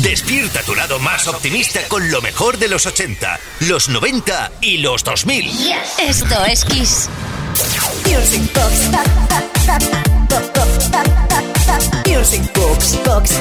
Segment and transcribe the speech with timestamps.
[0.00, 5.04] Despierta tu lado más optimista con lo mejor de los 80, los 90 y los
[5.04, 5.50] 2000.
[5.98, 7.10] Esto es Kiss.
[8.06, 8.88] Music Box.
[12.06, 12.98] Music Box.
[13.04, 13.38] Box.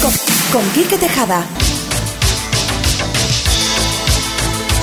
[0.00, 0.20] Box.
[0.52, 1.44] Con Quique Tejada.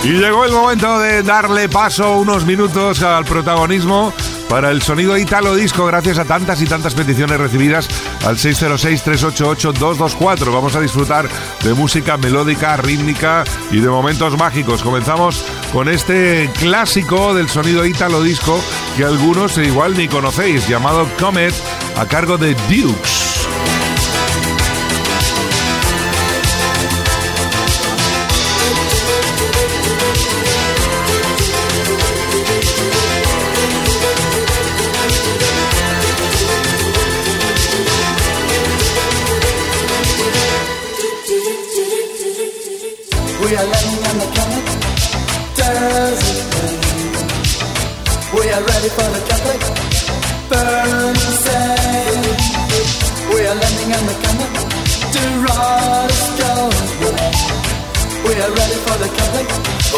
[0.03, 4.13] Y llegó el momento de darle paso unos minutos al protagonismo
[4.51, 7.87] para el sonido Italo Disco, gracias a tantas y tantas peticiones recibidas
[8.25, 10.53] al 606-388-224.
[10.53, 11.29] Vamos a disfrutar
[11.63, 14.83] de música melódica, rítmica y de momentos mágicos.
[14.83, 18.61] Comenzamos con este clásico del sonido Italo Disco
[18.97, 21.53] que algunos igual ni conocéis, llamado Comet,
[21.95, 23.30] a cargo de Dukes.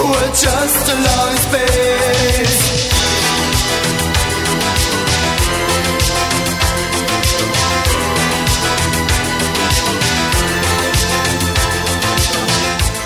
[0.04, 2.64] We're just along space.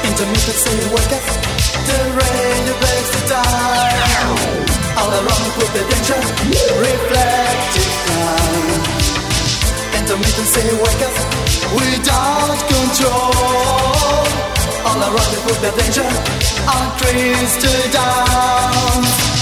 [0.08, 0.80] intermittent say
[1.14, 1.26] up
[1.88, 4.34] The rain breaks the time
[4.98, 6.18] All around put the danger
[6.82, 7.88] Reflected
[10.48, 11.16] say wake up
[11.76, 12.27] Without
[15.62, 16.04] the danger,
[16.68, 19.37] our trees to down.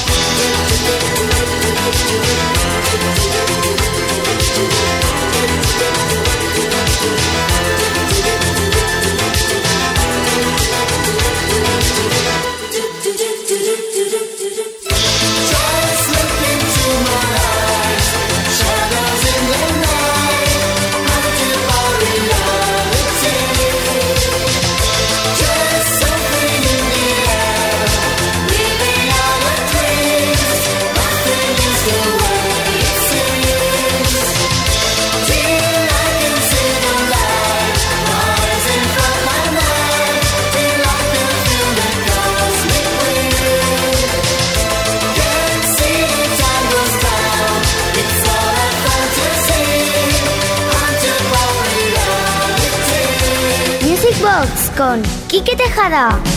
[54.76, 56.35] Con Quique Tejada.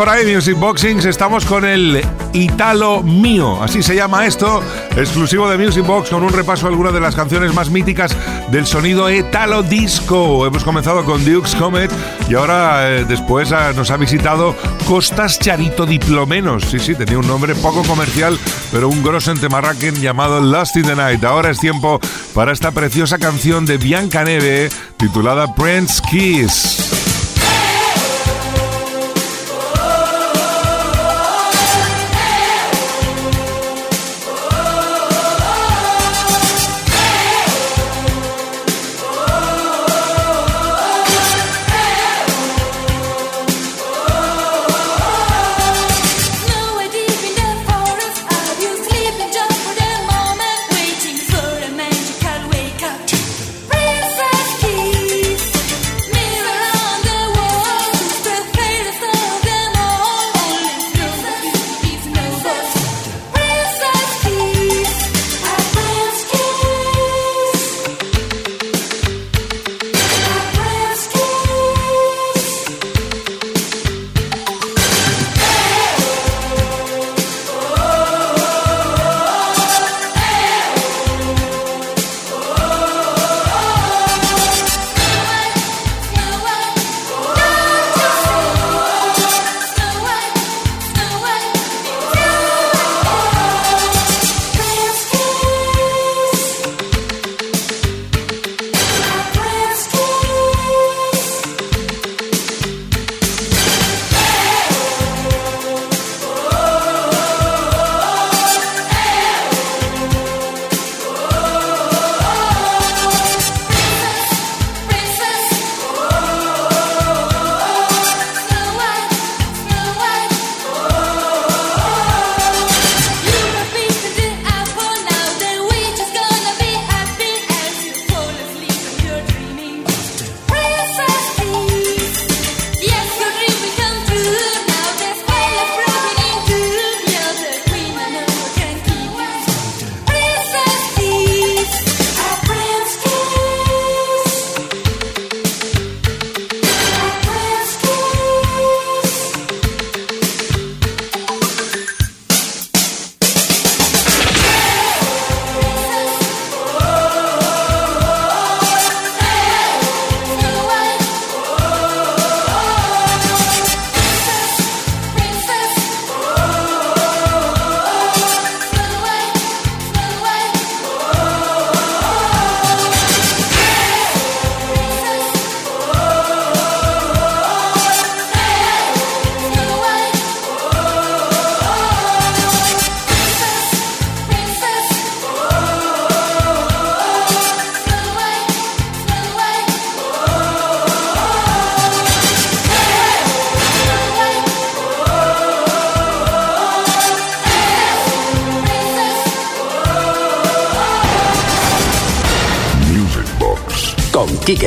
[0.00, 0.10] Your.
[0.10, 1.04] ¿Cómo vais por ahí, Music Boxings?
[1.04, 2.02] Estamos con el
[2.32, 4.62] Italo Mío, así se llama esto,
[4.96, 8.16] exclusivo de Music Box, con un repaso a algunas de las canciones más míticas
[8.50, 10.46] del sonido Italo Disco.
[10.46, 11.92] Hemos comenzado con Duke's Comet
[12.30, 14.56] y ahora eh, después ah, nos ha visitado
[14.88, 16.64] Costas Charito Diplomenos.
[16.64, 18.38] Sí, sí, tenía un nombre poco comercial,
[18.72, 21.22] pero un grosso Marraken llamado Lost in the Night.
[21.24, 22.00] Ahora es tiempo
[22.34, 26.99] para esta preciosa canción de Bianca Neve titulada Prince Kiss.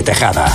[0.04, 0.53] Tejada.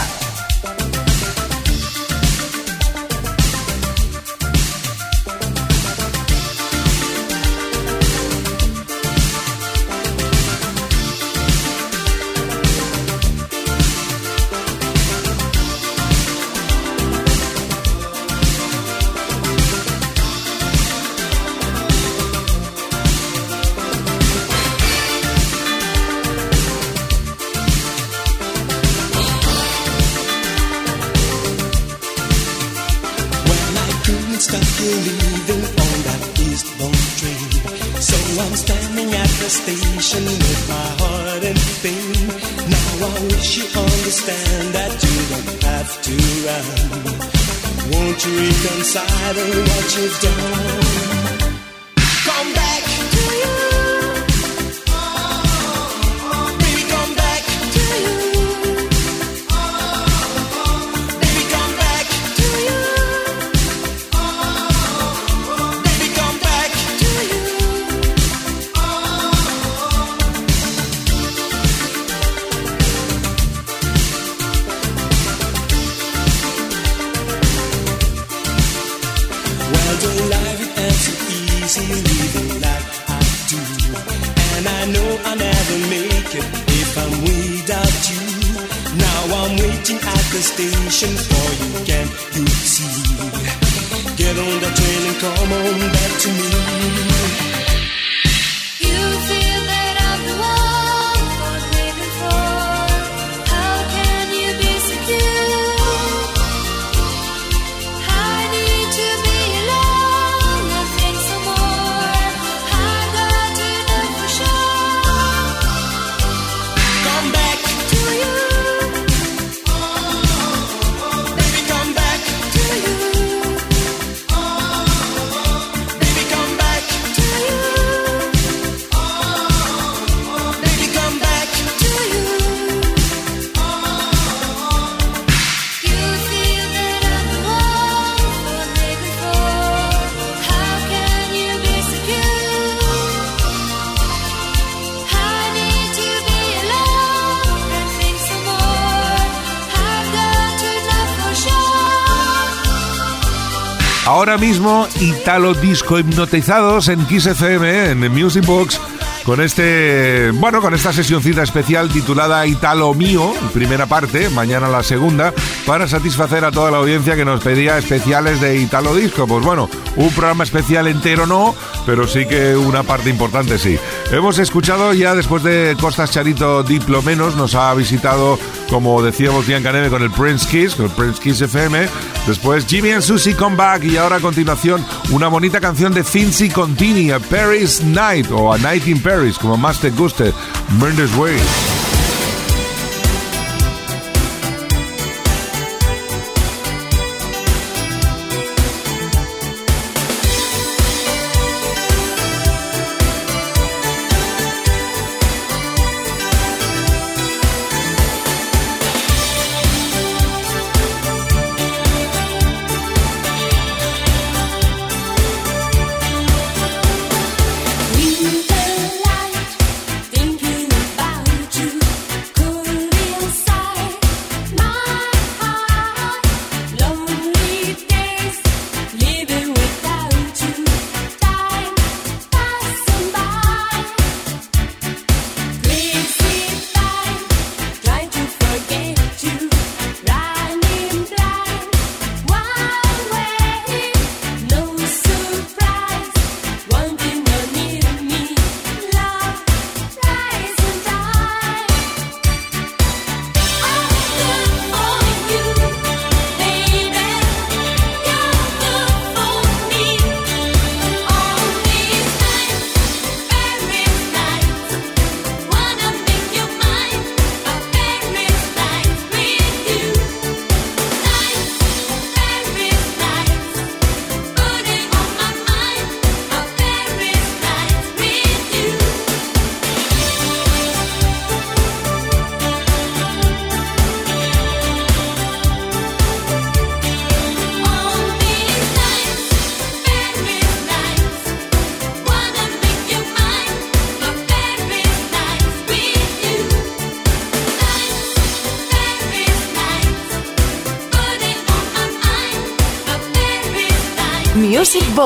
[154.41, 158.81] Mismo, Italo Disco hipnotizados en Kiss FM, en Music Box,
[159.29, 165.35] con este, bueno, con esta sesioncita especial titulada Italo Mío, primera parte, mañana la segunda,
[165.67, 169.27] para satisfacer a toda la audiencia que nos pedía especiales de Italo Disco.
[169.27, 171.55] Pues bueno, un programa especial entero no,
[171.85, 173.79] pero sí que una parte importante sí.
[174.11, 178.39] Hemos escuchado ya después de Costas Charito Diplomenos, nos ha visitado,
[178.71, 181.87] como decíamos, Bianca Neve con el Prince Kiss, con el Prince Kiss FM.
[182.27, 186.49] Después Jimmy and Susie Come Back y ahora a continuación una bonita canción de Finzi
[186.49, 190.33] Contini, a Paris Night o a Night in Paris, como más te guste,
[190.79, 191.68] Burn This Way.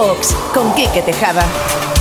[0.03, 1.92] Box con Quique Tejada.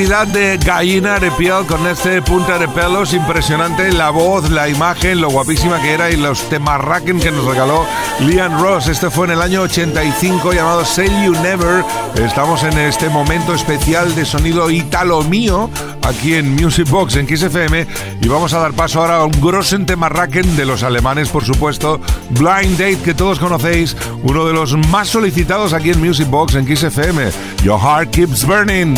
[0.00, 5.20] Cantidad de gallina de piel con este punta de pelos impresionante, la voz, la imagen,
[5.20, 7.84] lo guapísima que era y los temarraquen que nos regaló
[8.20, 8.88] Liam Ross.
[8.88, 11.84] Este fue en el año 85 llamado Say You Never.
[12.14, 15.68] Estamos en este momento especial de sonido italo mío
[16.00, 17.86] aquí en Music Box en Kiss FM
[18.22, 22.00] y vamos a dar paso ahora a un grossen temarraquen de los alemanes, por supuesto,
[22.30, 26.64] Blind Date que todos conocéis, uno de los más solicitados aquí en Music Box en
[26.64, 27.30] Kiss FM.
[27.62, 28.94] Your Heart Keeps Burning.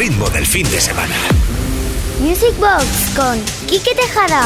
[0.00, 1.14] ritmo del fin de semana.
[2.20, 4.40] Music Box con Quique Tejada.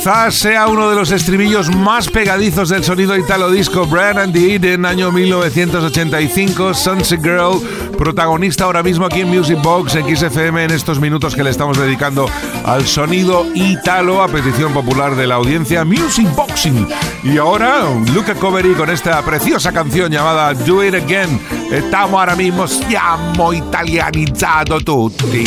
[0.00, 4.54] Quizás sea uno de los estribillos más pegadizos del sonido italo disco Brand and the
[4.54, 7.60] Eden, año 1985, Sunset Girl,
[7.98, 11.76] protagonista ahora mismo aquí en Music Box, en XFM, en estos minutos que le estamos
[11.76, 12.24] dedicando
[12.64, 16.88] al sonido italo a petición popular de la audiencia Music Boxing.
[17.22, 17.82] Y ahora,
[18.14, 21.38] Luca Coveri con esta preciosa canción llamada Do It Again.
[21.70, 25.44] Estamos ahora mismo, siamo italianizzato tutti.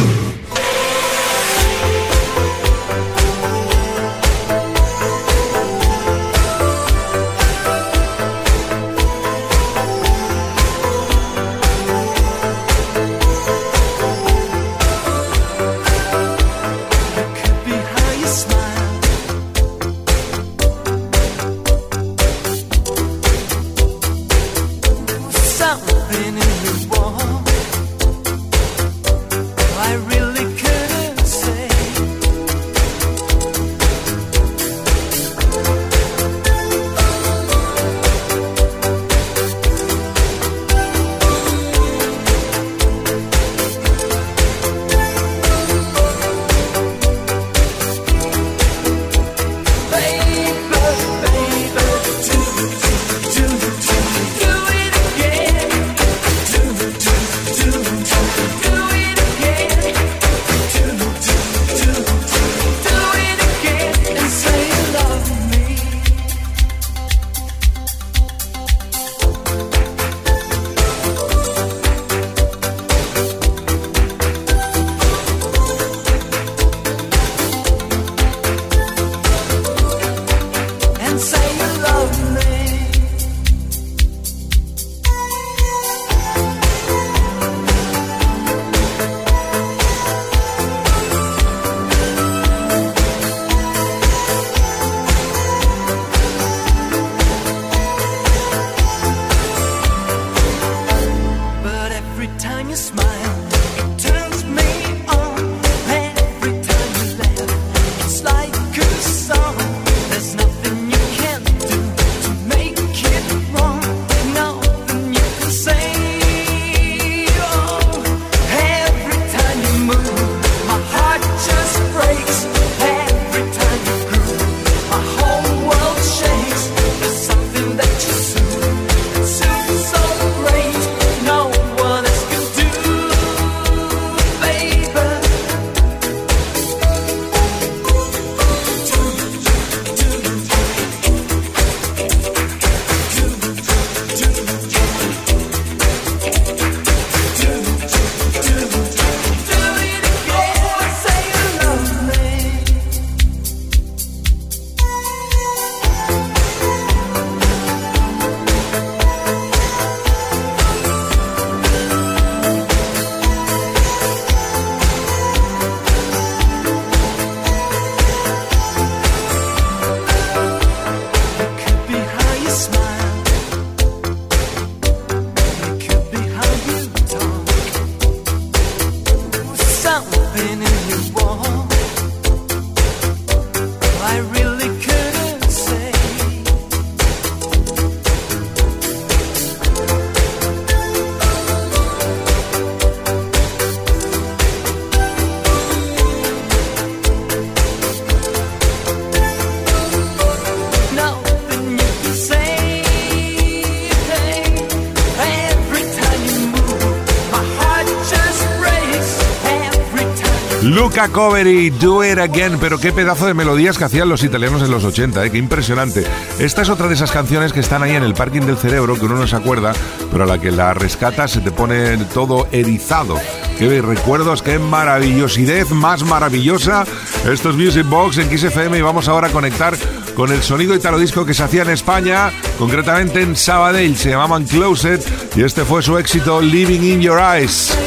[211.03, 212.57] Luca Coveri, Do It Again.
[212.59, 215.31] Pero qué pedazo de melodías que hacían los italianos en los 80, ¿eh?
[215.31, 216.05] qué impresionante.
[216.39, 219.05] Esta es otra de esas canciones que están ahí en el parking del cerebro, que
[219.05, 219.73] uno no se acuerda,
[220.11, 223.17] pero a la que la rescata se te pone todo erizado.
[223.57, 226.85] Qué recuerdos, qué maravillosidad más maravillosa.
[227.29, 229.75] Esto es Music Box en XFM y vamos ahora a conectar
[230.15, 233.97] con el sonido italo disco que se hacía en España, concretamente en Sabadell.
[233.97, 237.82] Se llamaban Closet y este fue su éxito Living in Your Eyes.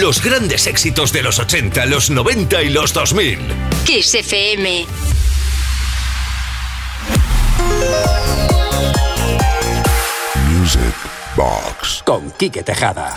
[0.00, 3.38] Los grandes éxitos de los 80, los 90 y los 2000.
[3.84, 4.86] Kiss FM.
[10.48, 10.80] Music
[11.36, 12.02] Box.
[12.06, 13.14] Con Quique Tejada.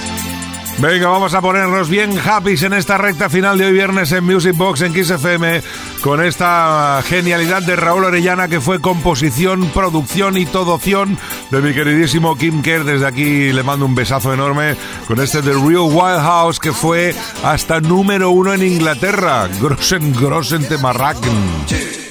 [0.78, 4.56] Venga, vamos a ponernos bien happy en esta recta final de hoy viernes en Music
[4.58, 5.62] Box en Kiss FM
[6.02, 11.18] con esta genialidad de Raúl Orellana que fue composición, producción y todoción
[11.50, 12.84] de mi queridísimo Kim Kerr.
[12.84, 14.76] Desde aquí le mando un besazo enorme
[15.08, 19.48] con este The Real Wild House que fue hasta número uno en Inglaterra.
[19.62, 22.05] Grossen Grossen Temarraken.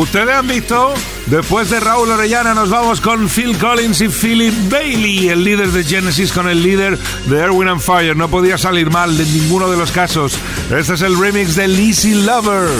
[0.00, 0.94] Ustedes han visto,
[1.26, 5.84] después de Raúl Orellana nos vamos con Phil Collins y Philip Bailey, el líder de
[5.84, 8.16] Genesis con el líder de Erwin and Fire.
[8.16, 10.38] No podía salir mal de ninguno de los casos.
[10.74, 12.70] Este es el remix de easy lover.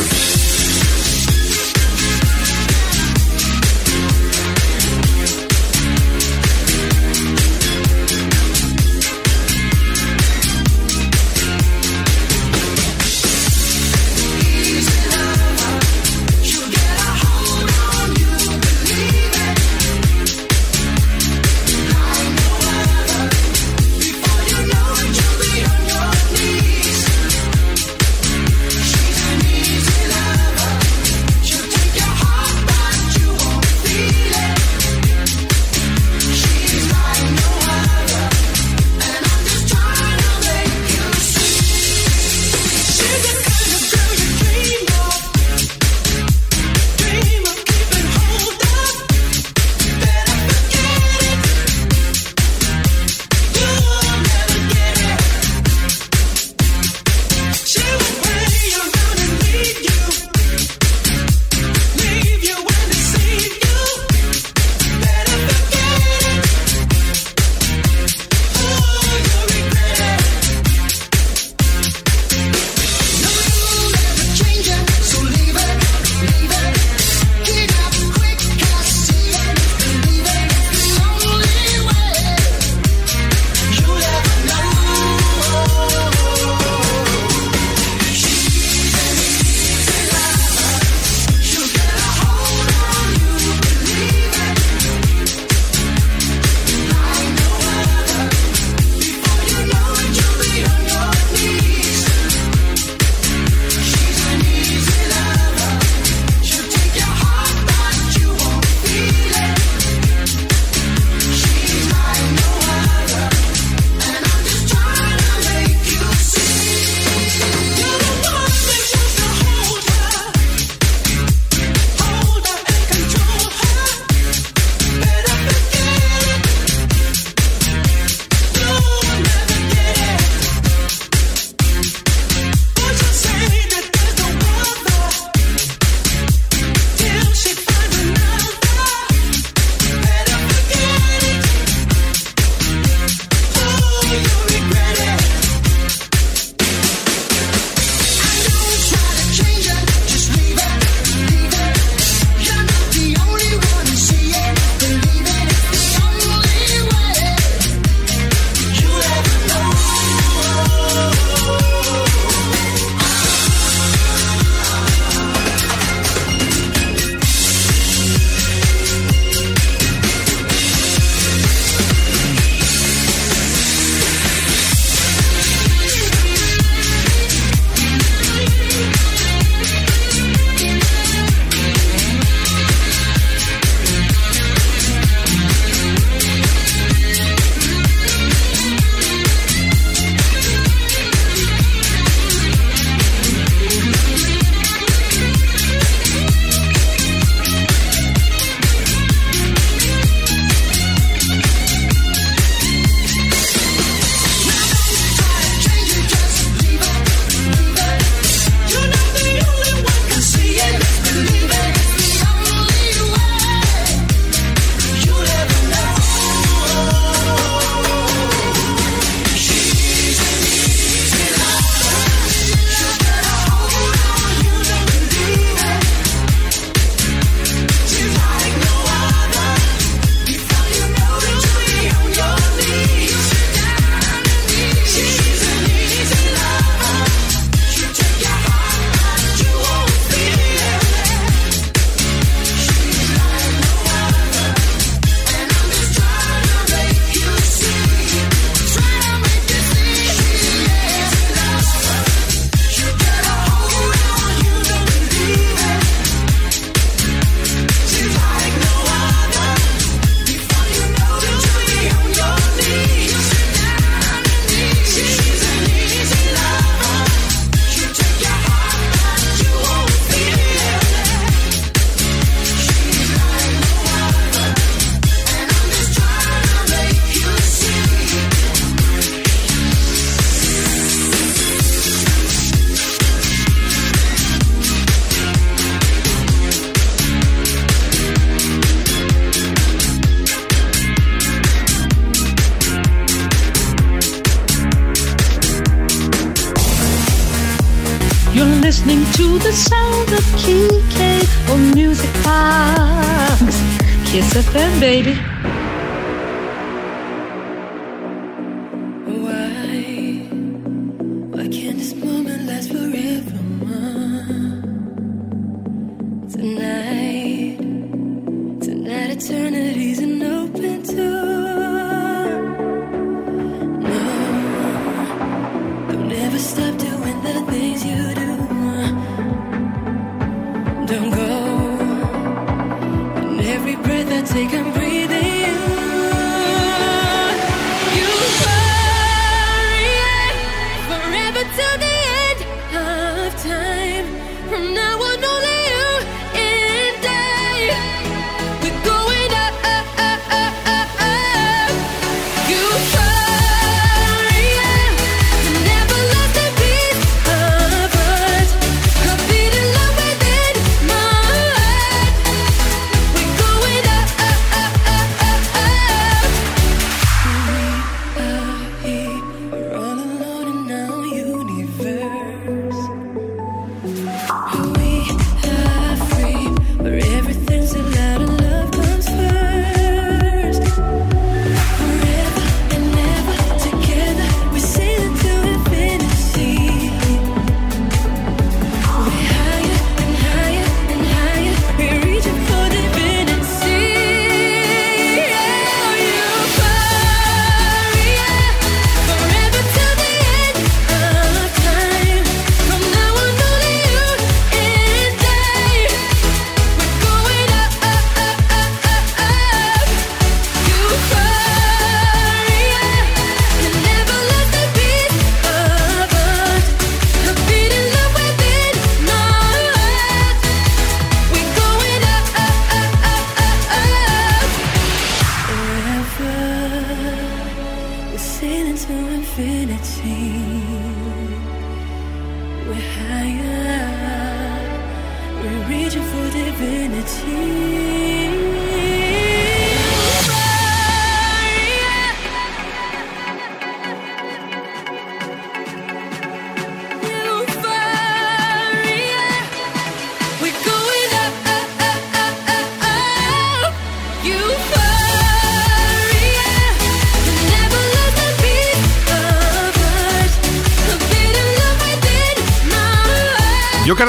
[319.21, 320.10] eternities.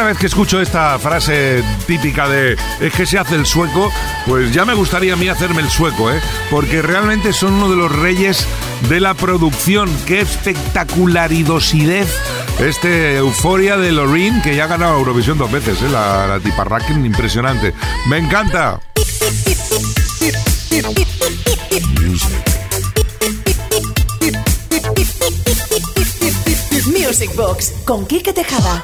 [0.01, 3.91] cada vez que escucho esta frase típica de es que se hace el sueco,
[4.25, 6.19] pues ya me gustaría a mí hacerme el sueco, ¿eh?
[6.49, 8.47] Porque realmente son uno de los reyes
[8.89, 9.95] de la producción.
[10.07, 12.07] ¡Qué espectacularidosidad!
[12.57, 15.89] Este Euforia de Loreen, que ya ha ganado Eurovisión dos veces, ¿eh?
[15.89, 17.75] La, la tipa impresionante.
[18.07, 18.79] ¡Me encanta!
[26.87, 28.83] Music Box con Kike Tejada.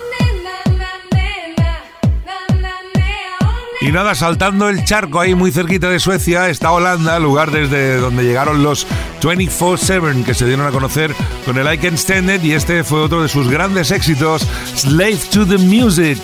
[3.80, 8.24] Y nada, saltando el charco ahí muy cerquita de Suecia está Holanda, lugar desde donde
[8.24, 8.88] llegaron los
[9.22, 11.14] 24-7 que se dieron a conocer
[11.46, 11.96] con el I Can
[12.44, 16.18] y este fue otro de sus grandes éxitos, Slave to the Music.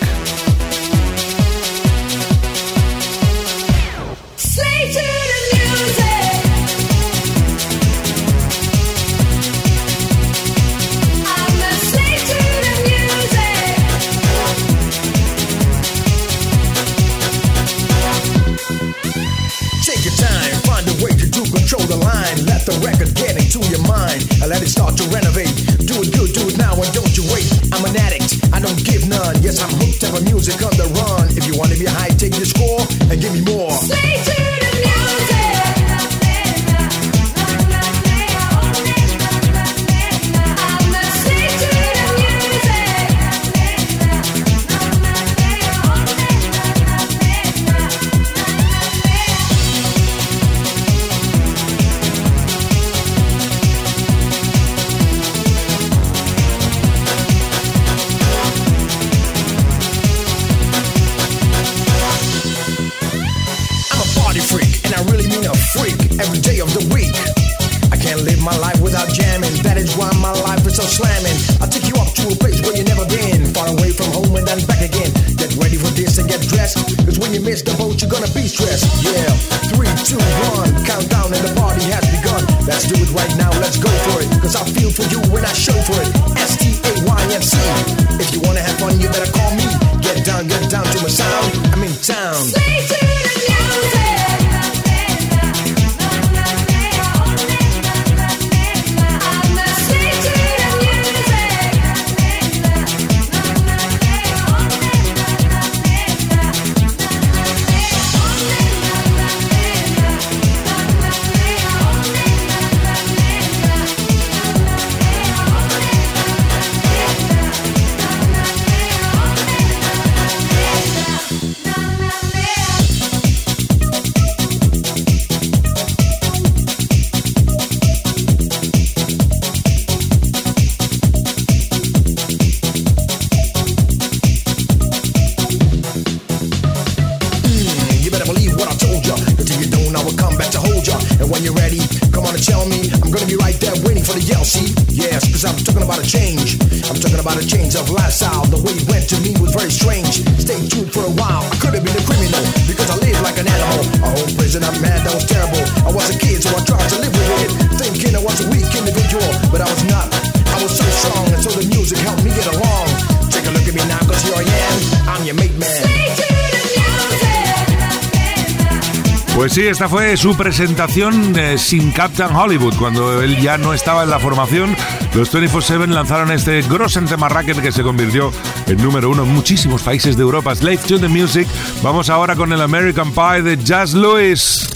[169.74, 174.20] esta fue su presentación eh, sin Captain Hollywood, cuando él ya no estaba en la
[174.20, 174.76] formación.
[175.14, 178.30] Los 24-7 lanzaron este Grossen Racket que se convirtió
[178.68, 180.54] en número uno en muchísimos países de Europa.
[180.54, 181.48] Slave to the Music.
[181.82, 184.68] Vamos ahora con el American Pie de Jazz Lewis.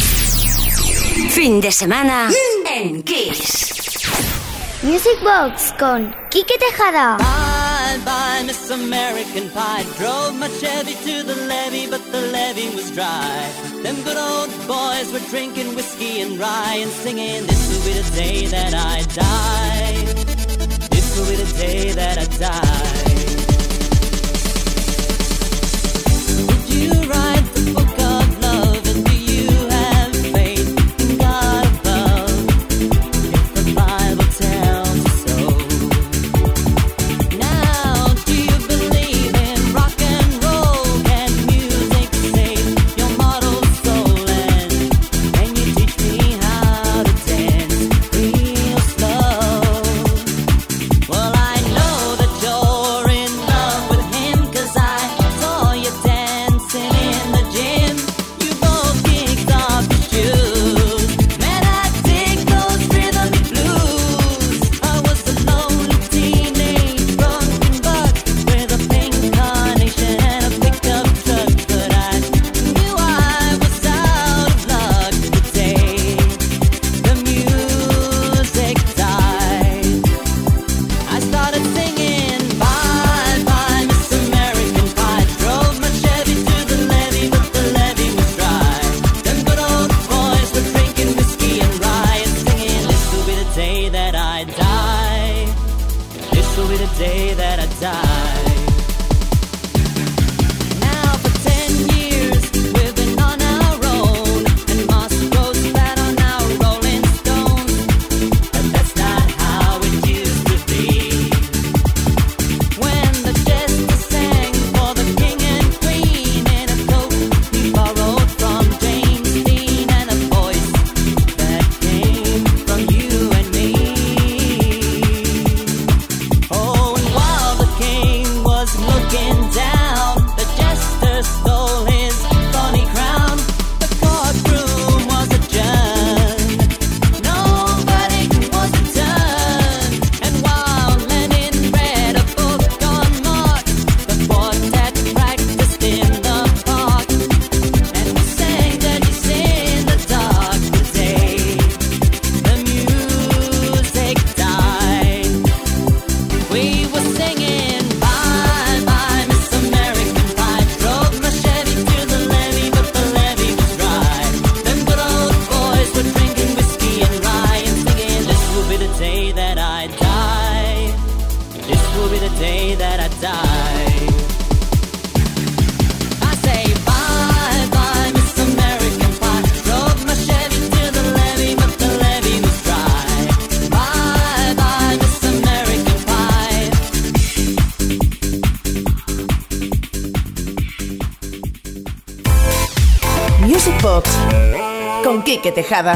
[1.31, 2.29] Fin de semana
[2.69, 3.69] en Kiss.
[4.83, 7.19] Music Box con Quique Tejada.
[7.19, 9.87] Bye, bye, Miss American Pie.
[9.97, 13.68] Drove my Chevy to the levee, but the levee was dry.
[13.83, 18.17] Them good old boys were drinking whiskey and rye and singing, This will be the
[18.17, 20.05] day that I die.
[20.91, 22.98] This will be the day that I die.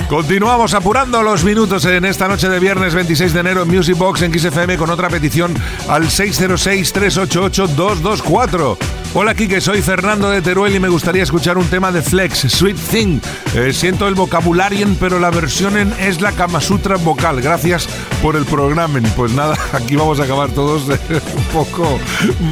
[0.09, 4.21] Continuamos apurando los minutos en esta noche de viernes 26 de enero en Music Box
[4.21, 5.55] en XFM con otra petición
[5.89, 8.77] al 606-388-224.
[9.15, 12.77] Hola Kike, soy Fernando de Teruel y me gustaría escuchar un tema de Flex, Sweet
[12.77, 13.21] Thing.
[13.55, 17.41] Eh, siento el vocabulario, pero la versión en es la Kama Sutra vocal.
[17.41, 17.89] Gracias
[18.21, 19.01] por el programa.
[19.17, 21.99] Pues nada, aquí vamos a acabar todos un poco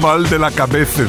[0.00, 1.02] mal de la cabeza.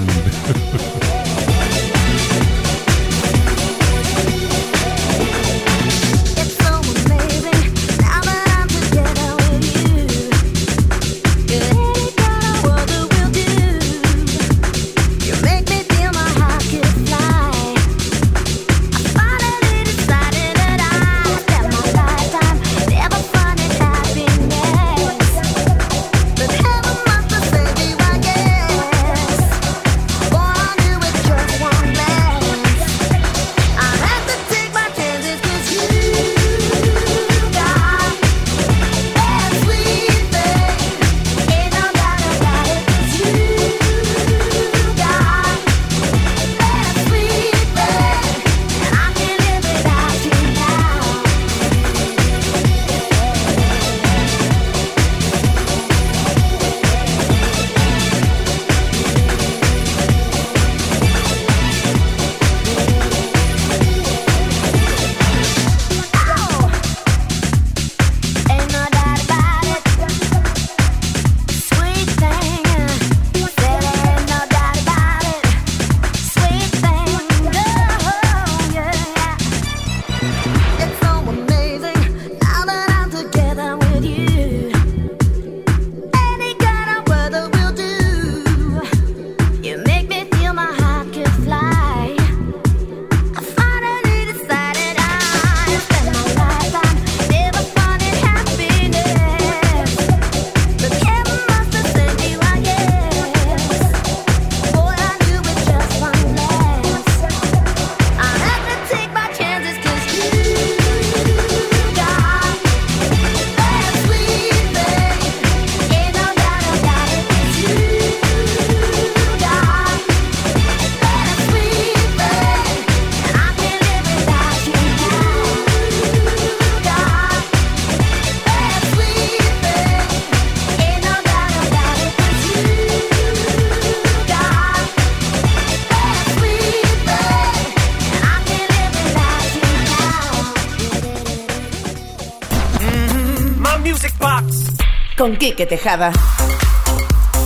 [145.38, 146.12] Quique Tejada.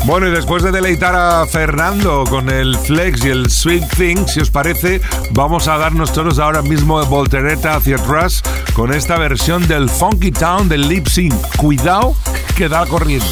[0.05, 4.39] Bueno, y después de deleitar a Fernando con el Flex y el Sweet Thing, si
[4.39, 9.67] os parece, vamos a darnos todos ahora mismo de voltereta hacia atrás con esta versión
[9.67, 11.33] del Funky Town del Lip Sync.
[11.57, 12.15] Cuidado,
[12.55, 13.25] que da corriente.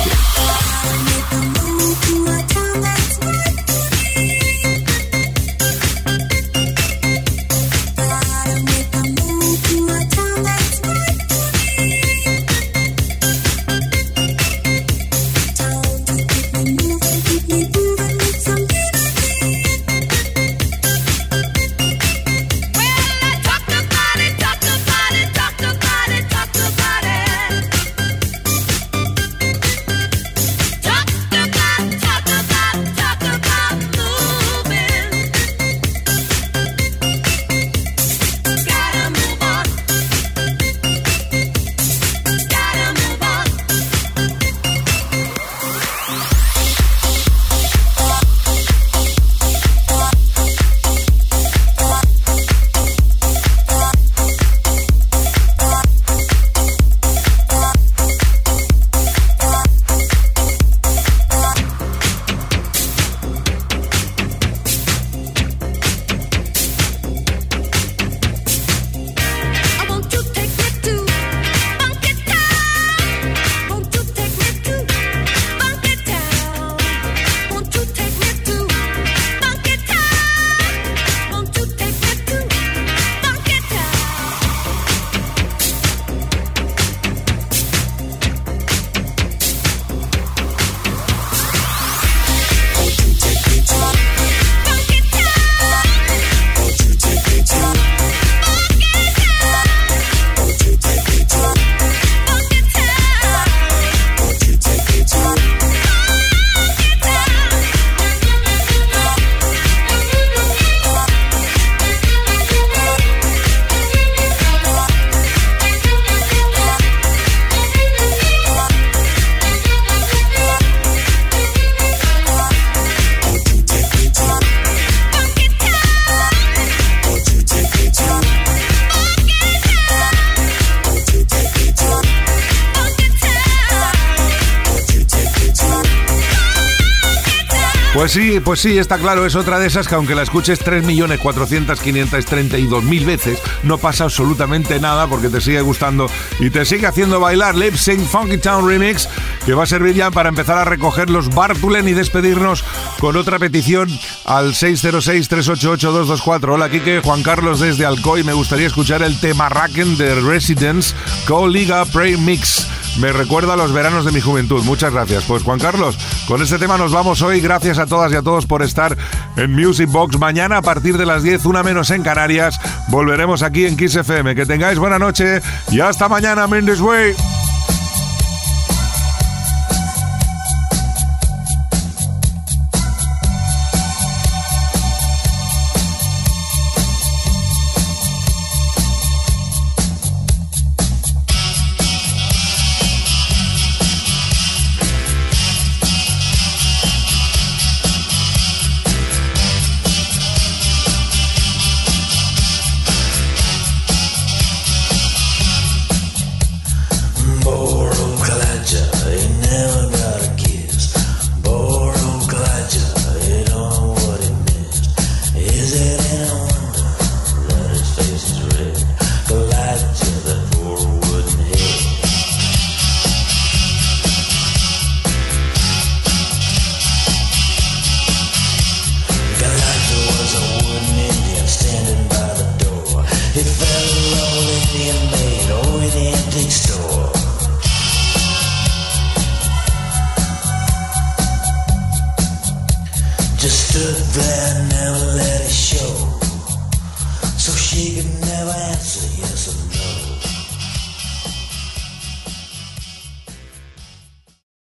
[138.44, 143.78] Pues sí, está claro, es otra de esas que aunque la escuches 3.400.532.000 veces, no
[143.78, 146.08] pasa absolutamente nada porque te sigue gustando
[146.39, 149.08] y te sigue haciendo bailar Lip Sync Funky Town Remix,
[149.46, 152.66] que va a servir ya para empezar a recoger los Bartulen y despedirnos
[153.00, 153.88] con otra petición
[154.26, 156.54] al 606-388-224.
[156.54, 160.94] Hola, Kike, Juan Carlos desde Alcoy, me gustaría escuchar el tema Racken de Residence,
[161.28, 162.68] Co-Liga Pray Mix.
[163.00, 164.64] Me recuerda a los veranos de mi juventud.
[164.64, 165.24] Muchas gracias.
[165.26, 167.41] Pues Juan Carlos, con este tema nos vamos hoy.
[167.41, 168.96] Gracias a todas y a todos por estar
[169.36, 170.20] en Music Box.
[170.20, 174.36] Mañana a partir de las 10, una menos en Canarias, volveremos aquí en Kiss FM.
[174.36, 175.41] Que tengáis buena noche
[175.72, 177.16] y hasta mañana, Mendes Way.